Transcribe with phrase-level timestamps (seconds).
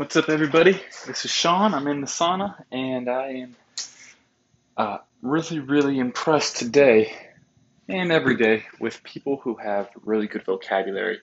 [0.00, 0.80] What's up, everybody?
[1.06, 1.74] This is Sean.
[1.74, 3.56] I'm in the sauna, and I am
[4.74, 7.14] uh, really, really impressed today
[7.86, 11.18] and every day with people who have really good vocabulary.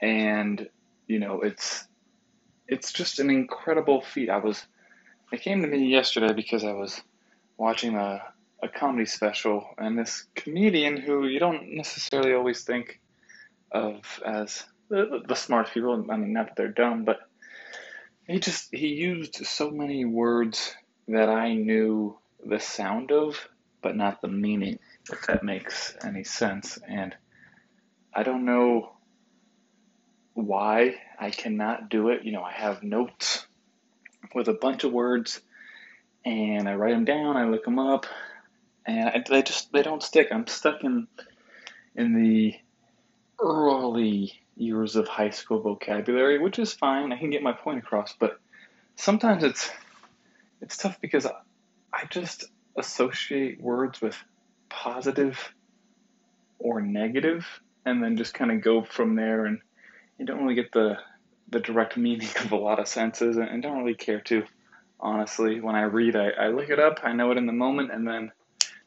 [0.00, 0.66] And
[1.06, 1.86] you know, it's
[2.66, 4.30] it's just an incredible feat.
[4.30, 4.66] I was
[5.30, 6.98] it came to me yesterday because I was
[7.58, 8.22] watching a
[8.62, 12.98] a comedy special, and this comedian who you don't necessarily always think
[13.72, 16.06] of as the, the smart people.
[16.10, 17.20] I mean, not that they're dumb, but
[18.26, 20.74] he just he used so many words
[21.08, 23.48] that I knew the sound of,
[23.82, 24.78] but not the meaning,
[25.10, 26.78] if that makes any sense.
[26.88, 27.14] And
[28.12, 28.92] I don't know
[30.34, 32.24] why I cannot do it.
[32.24, 33.46] You know, I have notes
[34.34, 35.40] with a bunch of words
[36.24, 38.06] and I write them down, I look them up,
[38.84, 40.28] and they just they don't stick.
[40.32, 41.06] I'm stuck in
[41.94, 42.54] in the
[43.40, 47.12] early years of high school vocabulary, which is fine.
[47.12, 48.40] I can get my point across, but
[48.96, 49.70] sometimes it's
[50.60, 52.44] it's tough because I, just
[52.76, 54.16] associate words with
[54.68, 55.38] positive
[56.58, 57.46] or negative
[57.84, 59.60] and then just kind of go from there and
[60.18, 60.98] you don't really get the
[61.48, 64.44] the direct meaning of a lot of senses and, and don't really care to
[65.00, 65.60] honestly.
[65.60, 68.06] When i read I, I look it up i know it in the moment and
[68.06, 68.30] then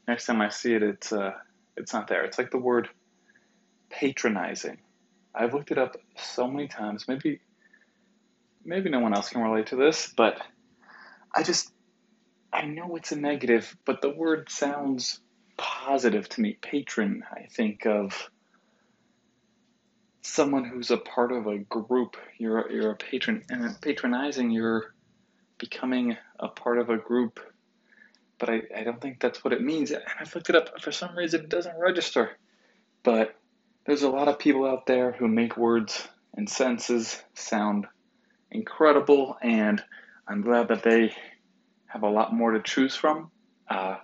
[0.07, 1.33] next time i see it it's uh
[1.79, 2.23] it's not there.
[2.23, 2.89] It's like the word
[3.89, 4.77] patronizing
[5.33, 7.07] I've looked it up so many times.
[7.07, 7.39] Maybe
[8.65, 10.41] maybe no one else can relate to this, but
[11.33, 11.71] I just
[12.51, 15.19] I know it's a negative, but the word sounds
[15.57, 16.57] positive to me.
[16.61, 18.29] Patron, I think of
[20.21, 22.17] someone who's a part of a group.
[22.37, 24.93] You're you're a patron, and patronizing, you're
[25.57, 27.39] becoming a part of a group.
[28.37, 29.91] But I, I don't think that's what it means.
[29.91, 30.81] And I've looked it up.
[30.81, 32.37] For some reason, it doesn't register.
[33.03, 33.35] But
[33.85, 37.87] there's a lot of people out there who make words and sentences sound
[38.51, 39.81] incredible, and
[40.27, 41.13] I'm glad that they
[41.87, 43.31] have a lot more to choose from.
[43.69, 43.97] Uh,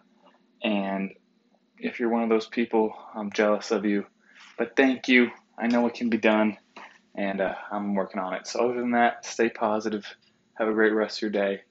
[0.64, 1.12] and
[1.78, 4.06] if you're one of those people, I'm jealous of you.
[4.58, 5.30] But thank you.
[5.58, 6.58] I know it can be done,
[7.16, 8.48] and uh, I'm working on it.
[8.48, 10.06] So, other than that, stay positive.
[10.56, 11.62] Have a great rest of your day.